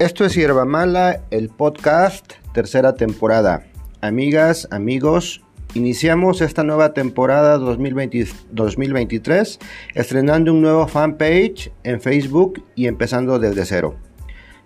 Esto 0.00 0.24
es 0.24 0.34
Hierba 0.34 0.64
Mala, 0.64 1.20
el 1.30 1.50
podcast, 1.50 2.32
tercera 2.54 2.94
temporada. 2.94 3.66
Amigas, 4.00 4.66
amigos, 4.70 5.42
iniciamos 5.74 6.40
esta 6.40 6.64
nueva 6.64 6.94
temporada 6.94 7.58
2023 7.58 9.58
estrenando 9.94 10.54
un 10.54 10.62
nuevo 10.62 10.88
fanpage 10.88 11.70
en 11.82 12.00
Facebook 12.00 12.64
y 12.74 12.86
empezando 12.86 13.38
desde 13.38 13.66
cero. 13.66 13.96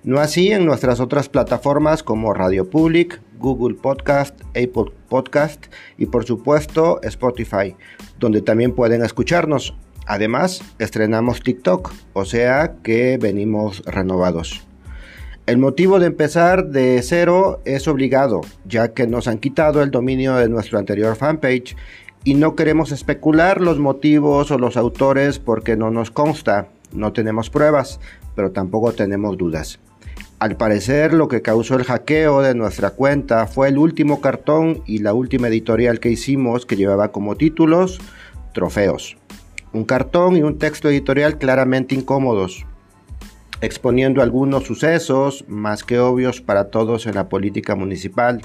No 0.04 0.20
así 0.20 0.52
en 0.52 0.66
nuestras 0.66 1.00
otras 1.00 1.28
plataformas 1.28 2.04
como 2.04 2.32
Radio 2.32 2.70
Public, 2.70 3.20
Google 3.36 3.74
Podcast, 3.74 4.40
Apple 4.50 4.92
Podcast 5.08 5.66
y 5.98 6.06
por 6.06 6.24
supuesto 6.24 7.00
Spotify, 7.02 7.74
donde 8.20 8.40
también 8.40 8.72
pueden 8.72 9.02
escucharnos. 9.02 9.74
Además, 10.06 10.62
estrenamos 10.78 11.42
TikTok, 11.42 11.92
o 12.12 12.24
sea 12.24 12.76
que 12.84 13.18
venimos 13.20 13.82
renovados. 13.84 14.64
El 15.46 15.58
motivo 15.58 15.98
de 15.98 16.06
empezar 16.06 16.68
de 16.68 17.02
cero 17.02 17.60
es 17.66 17.86
obligado, 17.86 18.40
ya 18.64 18.94
que 18.94 19.06
nos 19.06 19.28
han 19.28 19.36
quitado 19.36 19.82
el 19.82 19.90
dominio 19.90 20.36
de 20.36 20.48
nuestro 20.48 20.78
anterior 20.78 21.16
fanpage 21.16 21.76
y 22.24 22.32
no 22.32 22.56
queremos 22.56 22.92
especular 22.92 23.60
los 23.60 23.78
motivos 23.78 24.50
o 24.50 24.56
los 24.56 24.78
autores 24.78 25.38
porque 25.38 25.76
no 25.76 25.90
nos 25.90 26.10
consta, 26.10 26.68
no 26.94 27.12
tenemos 27.12 27.50
pruebas, 27.50 28.00
pero 28.34 28.52
tampoco 28.52 28.92
tenemos 28.92 29.36
dudas. 29.36 29.80
Al 30.38 30.56
parecer 30.56 31.12
lo 31.12 31.28
que 31.28 31.42
causó 31.42 31.76
el 31.76 31.84
hackeo 31.84 32.40
de 32.40 32.54
nuestra 32.54 32.92
cuenta 32.92 33.46
fue 33.46 33.68
el 33.68 33.76
último 33.76 34.22
cartón 34.22 34.82
y 34.86 35.00
la 35.00 35.12
última 35.12 35.48
editorial 35.48 36.00
que 36.00 36.08
hicimos 36.08 36.64
que 36.64 36.76
llevaba 36.76 37.12
como 37.12 37.36
títulos 37.36 38.00
Trofeos. 38.54 39.18
Un 39.74 39.84
cartón 39.84 40.38
y 40.38 40.42
un 40.42 40.58
texto 40.58 40.88
editorial 40.88 41.36
claramente 41.36 41.94
incómodos, 41.94 42.64
exponiendo 43.60 44.22
algunos 44.22 44.64
sucesos 44.64 45.44
más 45.48 45.84
que 45.84 45.98
obvios 45.98 46.40
para 46.40 46.70
todos 46.70 47.06
en 47.06 47.14
la 47.14 47.28
política 47.28 47.74
municipal, 47.74 48.42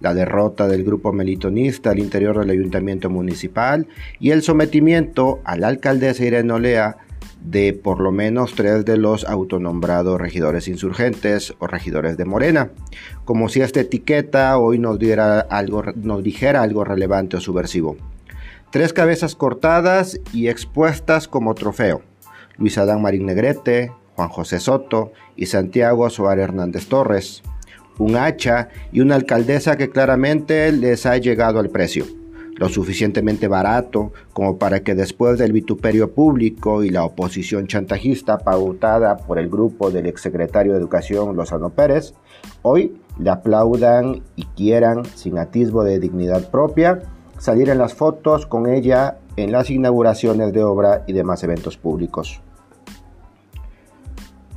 la 0.00 0.14
derrota 0.14 0.66
del 0.66 0.84
grupo 0.84 1.12
melitonista 1.12 1.90
al 1.90 1.98
interior 1.98 2.38
del 2.38 2.50
ayuntamiento 2.50 3.10
municipal 3.10 3.86
y 4.18 4.30
el 4.30 4.42
sometimiento 4.42 5.40
a 5.44 5.56
la 5.56 5.68
alcaldesa 5.68 6.24
Irene 6.24 6.52
Olea 6.52 6.96
de 7.42 7.72
por 7.72 8.00
lo 8.00 8.12
menos 8.12 8.54
tres 8.54 8.84
de 8.84 8.96
los 8.96 9.24
autonombrados 9.24 10.20
regidores 10.20 10.68
insurgentes 10.68 11.54
o 11.58 11.66
regidores 11.66 12.16
de 12.16 12.24
Morena, 12.24 12.70
como 13.24 13.48
si 13.48 13.62
esta 13.62 13.80
etiqueta 13.80 14.58
hoy 14.58 14.78
nos, 14.78 14.98
diera 14.98 15.40
algo, 15.40 15.82
nos 15.94 16.22
dijera 16.22 16.62
algo 16.62 16.84
relevante 16.84 17.36
o 17.36 17.40
subversivo. 17.40 17.96
Tres 18.70 18.92
cabezas 18.92 19.34
cortadas 19.34 20.20
y 20.32 20.48
expuestas 20.48 21.28
como 21.28 21.54
trofeo. 21.54 22.02
Luis 22.56 22.76
Adán 22.78 23.02
Marín 23.02 23.26
Negrete, 23.26 23.90
Juan 24.20 24.28
José 24.28 24.60
Soto 24.60 25.12
y 25.34 25.46
Santiago 25.46 26.10
Suárez 26.10 26.44
Hernández 26.44 26.88
Torres, 26.88 27.42
un 27.98 28.16
hacha 28.16 28.68
y 28.92 29.00
una 29.00 29.14
alcaldesa 29.14 29.78
que 29.78 29.88
claramente 29.88 30.70
les 30.72 31.06
ha 31.06 31.16
llegado 31.16 31.58
al 31.58 31.70
precio, 31.70 32.04
lo 32.56 32.68
suficientemente 32.68 33.48
barato 33.48 34.12
como 34.34 34.58
para 34.58 34.80
que 34.80 34.94
después 34.94 35.38
del 35.38 35.52
vituperio 35.52 36.12
público 36.12 36.84
y 36.84 36.90
la 36.90 37.04
oposición 37.04 37.66
chantajista 37.66 38.36
pautada 38.36 39.16
por 39.16 39.38
el 39.38 39.48
grupo 39.48 39.90
del 39.90 40.04
exsecretario 40.04 40.72
de 40.72 40.78
Educación 40.80 41.34
Lozano 41.34 41.70
Pérez, 41.70 42.12
hoy 42.60 43.00
le 43.18 43.30
aplaudan 43.30 44.20
y 44.36 44.44
quieran, 44.54 45.06
sin 45.06 45.38
atisbo 45.38 45.82
de 45.82 45.98
dignidad 45.98 46.50
propia, 46.50 47.00
salir 47.38 47.70
en 47.70 47.78
las 47.78 47.94
fotos 47.94 48.44
con 48.44 48.68
ella 48.68 49.16
en 49.38 49.50
las 49.50 49.70
inauguraciones 49.70 50.52
de 50.52 50.62
obra 50.62 51.04
y 51.06 51.14
demás 51.14 51.42
eventos 51.42 51.78
públicos. 51.78 52.42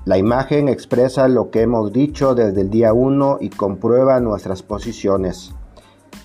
La 0.05 0.17
imagen 0.17 0.67
expresa 0.67 1.29
lo 1.29 1.49
que 1.49 1.61
hemos 1.61 1.93
dicho 1.93 2.35
desde 2.35 2.59
el 2.59 2.69
día 2.69 2.91
1 2.91 3.37
y 3.39 3.49
comprueba 3.49 4.19
nuestras 4.19 4.61
posiciones. 4.61 5.53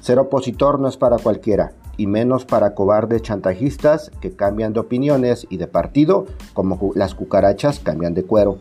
Ser 0.00 0.18
opositor 0.18 0.80
no 0.80 0.88
es 0.88 0.96
para 0.96 1.18
cualquiera, 1.18 1.74
y 1.96 2.08
menos 2.08 2.44
para 2.44 2.74
cobardes 2.74 3.22
chantajistas 3.22 4.10
que 4.20 4.32
cambian 4.32 4.72
de 4.72 4.80
opiniones 4.80 5.46
y 5.48 5.58
de 5.58 5.68
partido 5.68 6.26
como 6.54 6.90
las 6.96 7.14
cucarachas 7.14 7.78
cambian 7.78 8.14
de 8.14 8.24
cuero. 8.24 8.58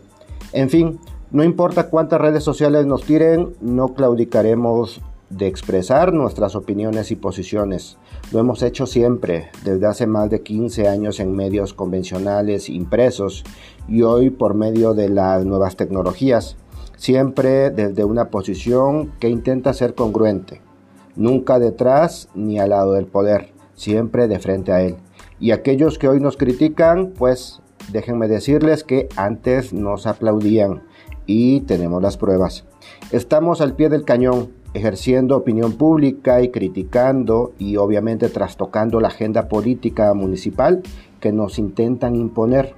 En 0.52 0.70
fin, 0.70 1.00
no 1.32 1.42
importa 1.42 1.90
cuántas 1.90 2.20
redes 2.20 2.44
sociales 2.44 2.86
nos 2.86 3.02
tiren, 3.02 3.56
no 3.60 3.94
claudicaremos 3.94 5.00
de 5.30 5.46
expresar 5.46 6.12
nuestras 6.12 6.56
opiniones 6.56 7.10
y 7.10 7.16
posiciones. 7.16 7.98
Lo 8.32 8.38
hemos 8.38 8.62
hecho 8.62 8.86
siempre, 8.86 9.50
desde 9.64 9.86
hace 9.86 10.06
más 10.06 10.30
de 10.30 10.42
15 10.42 10.88
años 10.88 11.20
en 11.20 11.34
medios 11.34 11.74
convencionales 11.74 12.68
impresos 12.68 13.44
y 13.86 14.02
hoy 14.02 14.30
por 14.30 14.54
medio 14.54 14.94
de 14.94 15.08
las 15.08 15.44
nuevas 15.44 15.76
tecnologías, 15.76 16.56
siempre 16.96 17.70
desde 17.70 18.04
una 18.04 18.30
posición 18.30 19.12
que 19.20 19.28
intenta 19.28 19.74
ser 19.74 19.94
congruente, 19.94 20.62
nunca 21.14 21.58
detrás 21.58 22.28
ni 22.34 22.58
al 22.58 22.70
lado 22.70 22.94
del 22.94 23.06
poder, 23.06 23.52
siempre 23.74 24.28
de 24.28 24.38
frente 24.38 24.72
a 24.72 24.82
él. 24.82 24.96
Y 25.40 25.52
aquellos 25.52 25.98
que 25.98 26.08
hoy 26.08 26.20
nos 26.20 26.36
critican, 26.36 27.12
pues 27.16 27.60
déjenme 27.92 28.28
decirles 28.28 28.82
que 28.82 29.08
antes 29.16 29.72
nos 29.72 30.06
aplaudían 30.06 30.82
y 31.26 31.60
tenemos 31.60 32.02
las 32.02 32.16
pruebas. 32.16 32.64
Estamos 33.12 33.60
al 33.60 33.74
pie 33.76 33.88
del 33.88 34.04
cañón 34.04 34.50
ejerciendo 34.74 35.36
opinión 35.36 35.72
pública 35.72 36.42
y 36.42 36.50
criticando 36.50 37.52
y 37.58 37.76
obviamente 37.76 38.28
trastocando 38.28 39.00
la 39.00 39.08
agenda 39.08 39.48
política 39.48 40.12
municipal 40.14 40.82
que 41.20 41.32
nos 41.32 41.58
intentan 41.58 42.14
imponer, 42.14 42.74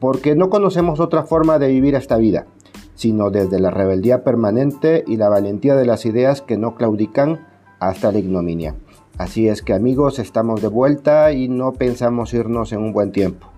porque 0.00 0.34
no 0.34 0.50
conocemos 0.50 1.00
otra 1.00 1.24
forma 1.24 1.58
de 1.58 1.68
vivir 1.68 1.94
esta 1.94 2.16
vida, 2.16 2.46
sino 2.94 3.30
desde 3.30 3.60
la 3.60 3.70
rebeldía 3.70 4.24
permanente 4.24 5.04
y 5.06 5.16
la 5.16 5.28
valentía 5.28 5.76
de 5.76 5.86
las 5.86 6.06
ideas 6.06 6.42
que 6.42 6.56
no 6.56 6.74
claudican 6.74 7.46
hasta 7.78 8.12
la 8.12 8.18
ignominia. 8.18 8.74
Así 9.18 9.48
es 9.48 9.62
que 9.62 9.72
amigos, 9.72 10.18
estamos 10.18 10.60
de 10.60 10.68
vuelta 10.68 11.32
y 11.32 11.48
no 11.48 11.72
pensamos 11.72 12.34
irnos 12.34 12.72
en 12.72 12.80
un 12.80 12.92
buen 12.92 13.12
tiempo. 13.12 13.48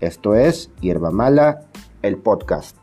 Esto 0.00 0.34
es 0.34 0.70
Hierba 0.80 1.10
Mala, 1.10 1.62
el 2.02 2.16
podcast. 2.16 2.81